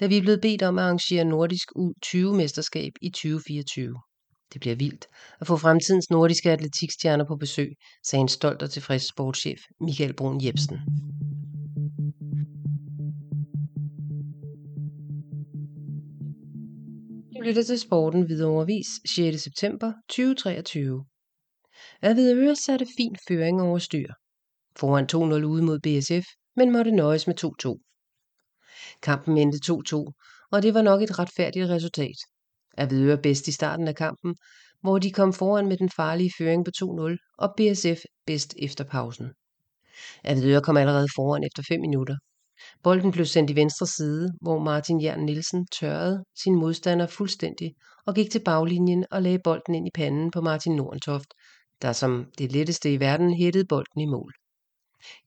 da 0.00 0.06
vi 0.06 0.16
er 0.16 0.20
blevet 0.20 0.40
bedt 0.40 0.62
om 0.62 0.78
at 0.78 0.84
arrangere 0.84 1.24
Nordisk 1.24 1.68
U20-mesterskab 1.76 2.92
i 3.02 3.10
2024. 3.10 3.94
Det 4.52 4.60
bliver 4.60 4.76
vildt 4.76 5.06
at 5.40 5.46
få 5.46 5.56
fremtidens 5.56 6.10
nordiske 6.10 6.50
atletikstjerner 6.50 7.24
på 7.24 7.36
besøg, 7.36 7.72
sagde 8.06 8.20
en 8.20 8.28
stolt 8.28 8.62
og 8.62 8.70
tilfreds 8.70 9.08
sportschef 9.08 9.60
Michael 9.80 10.14
Brun 10.14 10.44
Jebsen. 10.44 10.78
Du 17.36 17.40
lytter 17.46 17.62
til 17.62 17.78
Sporten 17.78 18.22
Hvidovre 18.22 18.66
Vis 18.66 18.86
6. 19.14 19.42
september 19.42 19.92
2023. 20.08 21.04
Avedøre 22.02 22.56
satte 22.56 22.86
fin 22.96 23.16
føring 23.28 23.62
over 23.62 23.78
styr. 23.78 24.12
Foran 24.76 25.08
2-0 25.12 25.44
ude 25.44 25.62
mod 25.62 25.78
BSF, 25.78 26.26
men 26.56 26.72
måtte 26.72 26.90
nøjes 26.90 27.26
med 27.26 27.34
2-2. 27.44 28.98
Kampen 29.02 29.38
endte 29.38 29.72
2-2, 29.72 30.12
og 30.52 30.62
det 30.62 30.74
var 30.74 30.82
nok 30.82 31.02
et 31.02 31.18
retfærdigt 31.18 31.68
resultat. 31.68 32.16
Avedøre 32.78 33.18
bedst 33.18 33.48
i 33.48 33.52
starten 33.52 33.88
af 33.88 33.96
kampen, 33.96 34.34
hvor 34.80 34.98
de 34.98 35.12
kom 35.12 35.32
foran 35.32 35.68
med 35.68 35.76
den 35.76 35.90
farlige 35.96 36.32
føring 36.38 36.64
på 36.64 36.70
2-0, 36.84 37.34
og 37.38 37.54
BSF 37.56 38.00
bedst 38.26 38.54
efter 38.58 38.84
pausen. 38.84 39.32
Avedøre 40.24 40.62
kom 40.62 40.76
allerede 40.76 41.08
foran 41.16 41.44
efter 41.44 41.62
5 41.68 41.80
minutter. 41.80 42.16
Bolden 42.82 43.12
blev 43.12 43.26
sendt 43.26 43.50
i 43.50 43.56
venstre 43.56 43.86
side, 43.86 44.30
hvor 44.40 44.58
Martin 44.58 45.02
Jern 45.02 45.24
Nielsen 45.24 45.66
tørrede 45.66 46.24
sin 46.42 46.54
modstander 46.54 47.06
fuldstændig 47.06 47.74
og 48.06 48.14
gik 48.14 48.30
til 48.30 48.42
baglinjen 48.44 49.04
og 49.10 49.22
lagde 49.22 49.38
bolden 49.44 49.74
ind 49.74 49.86
i 49.86 49.90
panden 49.94 50.30
på 50.30 50.40
Martin 50.40 50.76
Nordentoft, 50.76 51.34
der 51.82 51.92
som 51.92 52.26
det 52.38 52.52
letteste 52.52 52.92
i 52.92 53.00
verden 53.00 53.34
hættede 53.34 53.64
bolden 53.64 54.00
i 54.00 54.06
mål. 54.06 54.32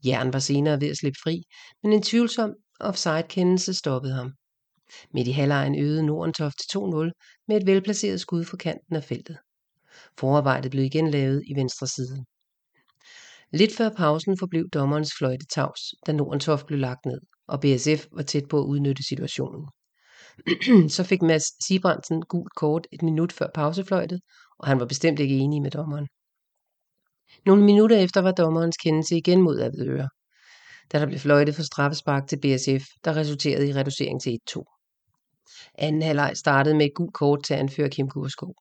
Jern 0.06 0.34
var 0.34 0.40
senere 0.40 0.82
ved 0.82 0.90
at 0.90 0.98
slippe 0.98 1.20
fri, 1.24 1.44
men 1.84 1.94
en 1.94 2.02
tvivlsom 2.02 2.54
offside-kendelse 2.80 3.74
stoppede 3.74 4.14
ham. 4.14 4.34
Midt 5.14 5.28
i 5.28 5.32
halvlejen 5.32 5.80
øgede 5.80 6.06
Nordentoft 6.06 6.58
til 6.60 6.78
2-0 6.78 7.12
med 7.48 7.58
et 7.58 7.68
velplaceret 7.68 8.22
skud 8.22 8.44
fra 8.46 8.58
kanten 8.58 8.96
af 8.96 9.04
feltet. 9.04 9.38
Forarbejdet 10.20 10.72
blev 10.72 10.84
igen 10.84 11.12
lavet 11.12 11.44
i 11.48 11.56
venstre 11.56 11.88
side. 11.88 12.26
Lidt 13.54 13.76
før 13.76 13.90
pausen 13.90 14.38
forblev 14.38 14.70
dommerens 14.70 15.14
fløjte 15.18 15.46
tavs, 15.46 15.82
da 16.08 16.12
Nordentoft 16.12 16.66
blev 16.66 16.80
lagt 16.80 17.06
ned, 17.06 17.22
og 17.48 17.60
BSF 17.62 18.08
var 18.12 18.24
tæt 18.24 18.48
på 18.50 18.60
at 18.60 18.66
udnytte 18.66 19.04
situationen. 19.04 19.66
Så 20.96 21.04
fik 21.04 21.22
Mads 21.22 21.66
Sibrandsen 21.68 22.22
gult 22.22 22.56
kort 22.56 22.88
et 22.92 23.02
minut 23.02 23.32
før 23.32 23.48
pausefløjtet, 23.54 24.22
og 24.60 24.68
han 24.68 24.80
var 24.80 24.86
bestemt 24.86 25.20
ikke 25.20 25.36
enig 25.36 25.62
med 25.62 25.72
dommeren. 25.72 26.08
Nogle 27.46 27.64
minutter 27.64 27.98
efter 27.98 28.22
var 28.22 28.32
dommerens 28.32 28.78
kendelse 28.78 29.18
igen 29.18 29.42
mod 29.42 29.60
Avedøre, 29.60 30.10
da 30.92 31.00
der 31.00 31.06
blev 31.06 31.20
fløjtet 31.20 31.56
for 31.56 31.64
straffespark 31.64 32.28
til 32.28 32.40
BSF, 32.40 32.86
der 33.06 33.16
resulterede 33.16 33.70
i 33.70 33.74
reducering 33.74 34.22
til 34.22 34.38
1-2. 34.50 34.75
Anden 35.78 36.02
halvleg 36.02 36.32
startede 36.36 36.76
med 36.76 36.86
et 36.86 36.94
gult 36.96 37.14
kort 37.14 37.44
til 37.44 37.54
anfører 37.54 37.90
Kim 37.90 38.10
Kurskov. 38.10 38.54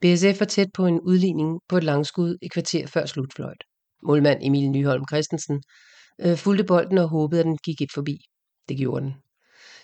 BSF 0.00 0.40
var 0.40 0.46
tæt 0.46 0.68
på 0.74 0.86
en 0.86 1.00
udligning 1.00 1.60
på 1.68 1.76
et 1.76 1.84
langskud 1.84 2.36
et 2.42 2.52
kvarter 2.52 2.86
før 2.86 3.06
slutfløjt. 3.06 3.64
Målmand 4.02 4.38
Emil 4.42 4.70
Nyholm 4.70 5.04
Christensen 5.10 5.62
øh, 6.20 6.36
fulgte 6.36 6.64
bolden 6.64 6.98
og 6.98 7.08
håbede, 7.08 7.40
at 7.40 7.46
den 7.46 7.58
gik 7.64 7.80
et 7.80 7.92
forbi. 7.94 8.18
Det 8.68 8.78
gjorde 8.78 9.04
den. 9.04 9.14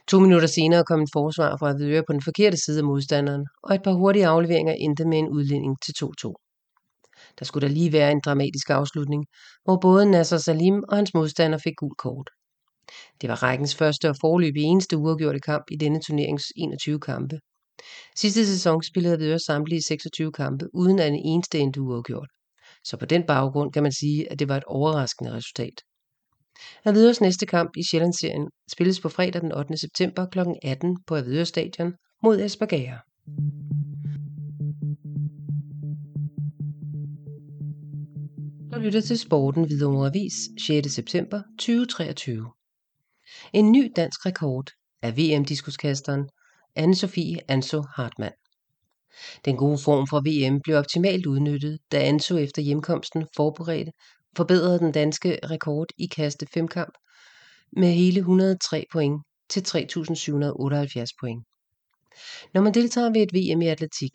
To 0.08 0.20
minutter 0.20 0.48
senere 0.48 0.84
kom 0.84 1.00
en 1.00 1.08
forsvar 1.12 1.56
fra 1.56 1.70
Avedøre 1.70 2.02
på 2.06 2.12
den 2.12 2.22
forkerte 2.22 2.56
side 2.56 2.78
af 2.78 2.84
modstanderen, 2.84 3.46
og 3.62 3.74
et 3.74 3.82
par 3.82 3.92
hurtige 3.92 4.26
afleveringer 4.26 4.72
endte 4.72 5.04
med 5.04 5.18
en 5.18 5.28
udligning 5.28 5.76
til 5.84 5.92
2-2. 6.04 6.32
Der 7.38 7.44
skulle 7.44 7.68
der 7.68 7.74
lige 7.74 7.92
være 7.92 8.12
en 8.12 8.20
dramatisk 8.24 8.70
afslutning, 8.70 9.26
hvor 9.64 9.78
både 9.80 10.10
Nasser 10.10 10.38
Salim 10.38 10.82
og 10.88 10.96
hans 10.96 11.14
modstander 11.14 11.58
fik 11.58 11.76
gul 11.76 11.94
kort. 11.98 12.30
Det 13.20 13.28
var 13.28 13.42
rækkens 13.42 13.74
første 13.74 14.08
og 14.08 14.16
forløb 14.20 14.54
eneste 14.56 14.96
uafgjorte 14.96 15.40
kamp 15.40 15.64
i 15.70 15.76
denne 15.76 16.00
turnerings 16.00 16.44
21 16.56 17.00
kampe. 17.00 17.38
Sidste 18.16 18.46
sæson 18.46 18.82
spillede 18.82 19.14
Avedøre 19.14 19.38
samtlige 19.38 19.82
26 19.82 20.32
kampe, 20.32 20.74
uden 20.74 20.98
at 20.98 21.08
en 21.08 21.20
eneste 21.24 21.58
endte 21.58 21.80
uafgjort. 21.80 22.28
Så 22.84 22.96
på 22.96 23.06
den 23.06 23.22
baggrund 23.22 23.72
kan 23.72 23.82
man 23.82 23.92
sige, 23.92 24.32
at 24.32 24.38
det 24.38 24.48
var 24.48 24.56
et 24.56 24.64
overraskende 24.64 25.32
resultat. 25.32 25.82
Avedøres 26.84 27.20
næste 27.20 27.46
kamp 27.46 27.70
i 27.76 27.82
Sjællandsserien 27.82 28.48
spilles 28.72 29.00
på 29.00 29.08
fredag 29.08 29.42
den 29.42 29.52
8. 29.52 29.76
september 29.76 30.26
kl. 30.26 30.38
18 30.62 30.96
på 31.06 31.16
Avedøre 31.16 31.46
Stadion 31.46 31.92
mod 32.22 32.40
Esbjerg. 32.40 32.98
Du 38.74 38.78
lytter 38.78 39.00
til 39.00 39.18
Sporten 39.18 39.66
Hvidovre 39.66 40.06
Avis 40.06 40.32
6. 40.66 40.94
september 40.94 41.42
2023. 41.58 42.50
En 43.52 43.72
ny 43.72 43.92
dansk 43.96 44.26
rekord 44.26 44.70
af 45.02 45.16
VM-diskuskasteren 45.16 46.28
Anne-Sophie 46.78 47.38
Anso 47.48 47.82
Hartmann. 47.96 48.34
Den 49.44 49.56
gode 49.56 49.78
form 49.78 50.06
for 50.06 50.20
VM 50.20 50.60
blev 50.60 50.76
optimalt 50.76 51.26
udnyttet, 51.26 51.78
da 51.92 51.98
Anso 51.98 52.36
efter 52.36 52.62
hjemkomsten 52.62 53.26
forberedte 53.36 53.92
forbedrede 54.36 54.78
den 54.78 54.92
danske 54.92 55.38
rekord 55.44 55.86
i 55.98 56.06
kaste 56.06 56.46
femkamp 56.54 56.94
med 57.76 57.92
hele 57.92 58.18
103 58.18 58.84
point 58.92 59.22
til 59.48 59.60
3.778 59.60 61.16
point. 61.20 61.44
Når 62.54 62.60
man 62.60 62.74
deltager 62.74 63.10
ved 63.12 63.22
et 63.22 63.34
VM 63.34 63.62
i 63.62 63.66
atletik, 63.66 64.10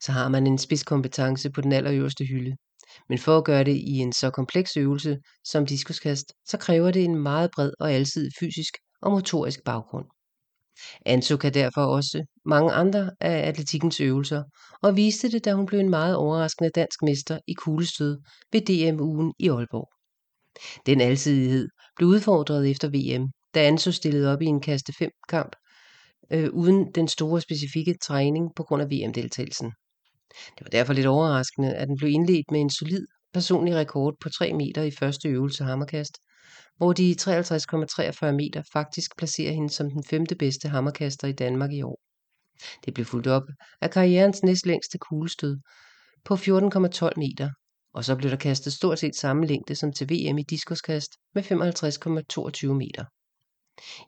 så 0.00 0.12
har 0.12 0.28
man 0.28 0.46
en 0.46 0.58
spidskompetence 0.58 1.50
på 1.50 1.60
den 1.60 1.72
allerøverste 1.72 2.24
hylde. 2.24 2.56
Men 3.08 3.18
for 3.18 3.38
at 3.38 3.44
gøre 3.44 3.64
det 3.64 3.76
i 3.76 3.92
en 3.92 4.12
så 4.12 4.30
kompleks 4.30 4.76
øvelse 4.76 5.18
som 5.44 5.66
diskuskast, 5.66 6.32
så 6.46 6.58
kræver 6.58 6.90
det 6.90 7.04
en 7.04 7.18
meget 7.18 7.50
bred 7.54 7.72
og 7.80 7.92
alsidig 7.92 8.32
fysisk 8.40 8.72
og 9.02 9.10
motorisk 9.10 9.64
baggrund. 9.64 10.06
Anso 11.06 11.36
kan 11.36 11.54
derfor 11.54 11.80
også 11.80 12.24
mange 12.44 12.72
andre 12.72 13.10
af 13.20 13.48
atletikkens 13.48 14.00
øvelser, 14.00 14.42
og 14.82 14.96
viste 14.96 15.30
det, 15.30 15.44
da 15.44 15.52
hun 15.52 15.66
blev 15.66 15.80
en 15.80 15.90
meget 15.90 16.16
overraskende 16.16 16.70
dansk 16.70 17.02
mester 17.02 17.38
i 17.46 17.52
kuglestød 17.52 18.18
ved 18.52 18.60
DM-ugen 18.60 19.32
i 19.38 19.48
Aalborg. 19.48 19.88
Den 20.86 21.00
alsidighed 21.00 21.68
blev 21.96 22.08
udfordret 22.08 22.70
efter 22.70 22.88
VM, 22.88 23.28
da 23.54 23.66
Anso 23.66 23.90
stillede 23.92 24.32
op 24.32 24.42
i 24.42 24.46
en 24.46 24.60
kaste 24.60 24.92
5 24.98 25.10
kamp, 25.28 25.56
øh, 26.32 26.50
uden 26.52 26.92
den 26.94 27.08
store 27.08 27.40
specifikke 27.40 27.94
træning 28.02 28.50
på 28.56 28.62
grund 28.62 28.82
af 28.82 28.88
VM-deltagelsen. 28.88 29.72
Det 30.58 30.64
var 30.64 30.70
derfor 30.70 30.92
lidt 30.92 31.06
overraskende, 31.06 31.74
at 31.74 31.88
den 31.88 31.96
blev 31.96 32.10
indledt 32.10 32.50
med 32.50 32.60
en 32.60 32.70
solid 32.70 33.06
personlig 33.32 33.74
rekord 33.74 34.14
på 34.20 34.28
3 34.28 34.52
meter 34.52 34.82
i 34.82 34.90
første 34.90 35.28
øvelse 35.28 35.64
hammerkast, 35.64 36.18
hvor 36.76 36.92
de 36.92 37.16
53,43 37.20 38.30
meter 38.30 38.62
faktisk 38.72 39.16
placerer 39.18 39.52
hende 39.52 39.70
som 39.70 39.90
den 39.90 40.04
femte 40.04 40.34
bedste 40.34 40.68
hammerkaster 40.68 41.28
i 41.28 41.32
Danmark 41.32 41.72
i 41.72 41.82
år. 41.82 42.00
Det 42.84 42.94
blev 42.94 43.06
fuldt 43.06 43.26
op 43.26 43.42
af 43.80 43.90
karrierens 43.90 44.42
næstlængste 44.42 44.98
kuglestød 44.98 45.58
på 46.24 46.34
14,12 46.34 47.10
meter, 47.16 47.50
og 47.94 48.04
så 48.04 48.16
blev 48.16 48.30
der 48.30 48.36
kastet 48.36 48.72
stort 48.72 48.98
set 48.98 49.16
samme 49.16 49.46
længde 49.46 49.74
som 49.74 49.92
til 49.92 50.10
VM 50.10 50.38
i 50.38 50.42
diskoskast 50.42 51.10
med 51.34 51.42
55,22 51.42 52.72
meter. 52.72 53.04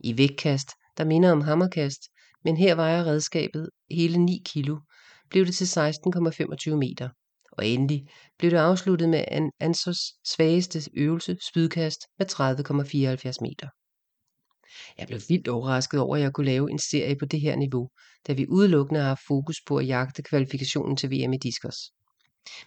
I 0.01 0.19
vægtkast, 0.19 0.69
der 0.99 1.05
minder 1.05 1.33
om 1.33 1.41
hammerkast, 1.41 2.01
men 2.45 2.57
her 2.57 2.75
vejer 2.75 3.05
redskabet 3.05 3.71
hele 3.91 4.19
9 4.19 4.43
kilo, 4.45 4.79
blev 5.31 5.47
det 5.47 5.55
til 5.55 5.65
16,25 5.65 6.75
meter, 6.75 7.09
og 7.53 7.67
endelig 7.67 8.07
blev 8.39 8.51
det 8.51 8.57
afsluttet 8.57 9.09
med 9.09 9.25
en 9.33 9.51
Ansos 9.61 9.99
svageste 10.25 10.91
øvelse, 10.95 11.37
spydkast 11.51 12.01
med 12.19 12.27
30,74 12.33 13.37
meter. 13.41 13.69
Jeg 14.99 15.07
blev 15.07 15.21
vildt 15.29 15.49
overrasket 15.49 16.01
over, 16.01 16.17
at 16.17 16.23
jeg 16.23 16.33
kunne 16.33 16.47
lave 16.47 16.71
en 16.71 16.79
serie 16.79 17.17
på 17.17 17.25
det 17.25 17.41
her 17.41 17.57
niveau, 17.57 17.89
da 18.27 18.33
vi 18.33 18.47
udelukkende 18.49 19.01
har 19.01 19.21
fokus 19.29 19.57
på 19.67 19.77
at 19.77 19.87
jagte 19.87 20.23
kvalifikationen 20.23 20.97
til 20.97 21.11
VM 21.11 21.33
i 21.33 21.37
diskos. 21.37 21.77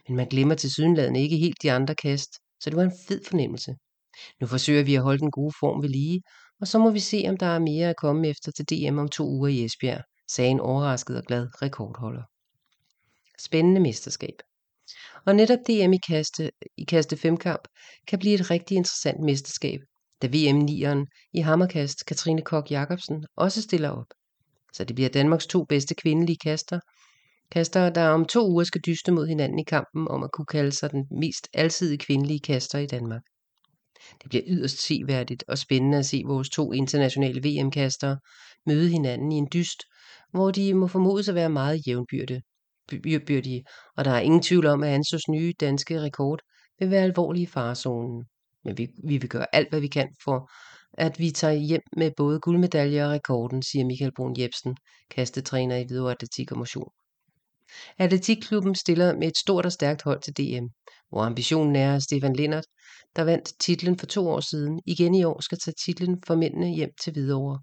Men 0.08 0.18
man 0.18 0.28
glemmer 0.28 0.56
til 0.56 0.72
sydenladende 0.72 1.22
ikke 1.22 1.38
helt 1.38 1.62
de 1.62 1.72
andre 1.72 1.96
kast, 1.96 2.34
så 2.60 2.70
det 2.70 2.78
var 2.78 2.84
en 2.84 3.00
fed 3.08 3.22
fornemmelse. 3.30 3.76
Nu 4.42 4.48
forsøger 4.48 4.84
vi 4.84 4.96
at 4.96 5.02
holde 5.02 5.20
den 5.20 5.32
gode 5.32 5.54
form 5.60 5.82
ved 5.82 5.90
lige, 5.90 6.22
og 6.62 6.68
så 6.68 6.80
må 6.80 6.92
vi 6.92 7.00
se, 7.00 7.26
om 7.28 7.38
der 7.38 7.46
er 7.46 7.60
mere 7.60 7.90
at 7.90 7.96
komme 7.96 8.28
efter 8.28 8.52
til 8.52 8.66
DM 8.66 8.98
om 8.98 9.10
to 9.10 9.30
uger 9.30 9.48
i 9.48 9.66
Esbjerg, 9.66 10.04
sagde 10.32 10.52
en 10.52 10.60
overrasket 10.60 11.18
og 11.18 11.24
glad 11.24 11.62
rekordholder. 11.62 12.24
Spændende 13.46 13.82
mesterskab. 13.82 14.36
Og 15.26 15.36
netop 15.36 15.60
DM 15.68 15.94
i 15.94 16.00
kaste, 16.08 16.52
i 16.78 16.84
kaste 16.84 17.18
femkamp 17.18 17.68
kan 18.08 18.20
blive 18.20 18.36
et 18.36 18.52
rigtig 18.52 18.78
interessant 18.78 19.20
mesterskab, 19.20 19.80
da 20.22 20.28
VM-nieren 20.28 21.08
i 21.34 21.40
hammerkast 21.40 22.06
Katrine 22.06 22.42
Kok 22.42 22.72
Jacobsen 22.72 23.26
også 23.36 23.62
stiller 23.62 23.90
op. 23.90 24.06
Så 24.74 24.84
det 24.84 24.96
bliver 24.96 25.10
Danmarks 25.10 25.48
to 25.48 25.64
bedste 25.64 25.96
kvindelige 25.96 26.38
kaster, 26.44 26.80
kaster, 27.52 27.90
der 27.90 28.08
om 28.08 28.26
to 28.26 28.48
uger 28.50 28.64
skal 28.64 28.82
dyste 28.86 29.12
mod 29.12 29.28
hinanden 29.28 29.60
i 29.60 29.64
kampen 29.64 30.08
om 30.08 30.24
at 30.24 30.32
kunne 30.32 30.46
kalde 30.46 30.72
sig 30.72 30.92
den 30.92 31.06
mest 31.20 31.48
alsidige 31.54 31.98
kvindelige 31.98 32.40
kaster 32.40 32.80
i 32.80 32.88
Danmark. 32.88 33.22
Det 34.22 34.30
bliver 34.30 34.44
yderst 34.48 34.82
seværdigt 34.82 35.44
og 35.48 35.58
spændende 35.58 35.98
at 35.98 36.06
se 36.06 36.24
vores 36.26 36.50
to 36.50 36.72
internationale 36.72 37.42
VM-kastere 37.44 38.18
møde 38.66 38.90
hinanden 38.90 39.32
i 39.32 39.36
en 39.36 39.48
dyst, 39.54 39.84
hvor 40.32 40.52
de 40.52 40.74
må 40.74 40.88
formodes 40.88 41.30
at 41.30 41.36
være 41.36 41.50
meget 41.50 41.82
jævnbyrdige, 43.06 43.64
og 43.98 44.06
der 44.06 44.12
er 44.12 44.20
ingen 44.20 44.42
tvivl 44.42 44.66
om, 44.66 44.84
at 44.84 44.90
Ansos 44.90 45.28
nye 45.30 45.54
danske 45.60 46.02
rekord 46.02 46.40
vil 46.80 46.92
være 46.92 47.04
alvorlig 47.04 47.42
i 47.42 47.46
farezonen. 47.46 48.26
Men 48.64 48.78
vi, 48.78 48.88
vi 49.04 49.18
vil 49.18 49.30
gøre 49.30 49.56
alt, 49.56 49.70
hvad 49.70 49.80
vi 49.82 49.88
kan 49.88 50.10
for, 50.24 50.52
at 50.94 51.20
vi 51.20 51.32
tager 51.32 51.54
hjem 51.54 51.82
med 51.98 52.12
både 52.18 52.40
guldmedaljer 52.40 53.06
og 53.06 53.12
rekorden, 53.12 53.64
siger 53.64 53.86
Michael 53.86 54.12
Brun 54.16 54.36
Jebsen, 54.40 54.78
kastetræner 55.10 55.76
i 55.76 55.84
Hvidovre 55.84 56.12
Atletik 56.12 56.52
og 56.52 56.58
Motion. 56.58 56.92
Atletikklubben 57.98 58.76
stiller 58.76 59.18
med 59.18 59.28
et 59.28 59.38
stort 59.38 59.66
og 59.66 59.72
stærkt 59.72 60.02
hold 60.02 60.22
til 60.22 60.34
DM, 60.38 60.66
hvor 61.10 61.22
ambitionen 61.22 61.76
er, 61.76 61.96
at 61.96 62.04
Stefan 62.04 62.36
Lindert, 62.36 62.66
der 63.16 63.24
vandt 63.24 63.60
titlen 63.60 63.98
for 63.98 64.06
to 64.06 64.30
år 64.30 64.40
siden, 64.40 64.82
igen 64.86 65.16
i 65.16 65.24
år 65.24 65.42
skal 65.42 65.58
tage 65.58 65.76
titlen 65.86 66.24
for 66.28 66.36
mændene 66.36 66.76
hjem 66.76 66.90
til 67.04 67.14
Hvidovre, 67.14 67.60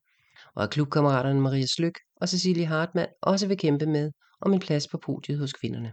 og 0.55 0.63
at 0.63 0.71
klubkammeraterne 0.71 1.41
Maria 1.41 1.67
Slyk 1.67 1.95
og 2.21 2.29
Cecilie 2.29 2.67
Hartmann 2.67 3.09
også 3.23 3.47
vil 3.47 3.59
kæmpe 3.59 3.87
med 3.87 4.11
om 4.41 4.53
en 4.53 4.61
plads 4.61 4.89
på 4.89 4.99
podiet 4.99 5.39
hos 5.39 5.53
kvinderne. 5.53 5.93